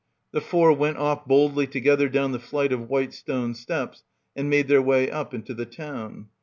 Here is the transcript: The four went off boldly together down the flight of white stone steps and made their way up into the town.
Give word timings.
The 0.31 0.41
four 0.41 0.73
went 0.73 0.97
off 0.97 1.27
boldly 1.27 1.67
together 1.67 2.09
down 2.09 2.31
the 2.31 2.39
flight 2.39 2.73
of 2.73 2.89
white 2.89 3.13
stone 3.13 3.53
steps 3.53 4.01
and 4.35 4.49
made 4.49 4.67
their 4.67 4.81
way 4.81 5.11
up 5.11 5.31
into 5.31 5.53
the 5.53 5.67
town. 5.67 6.29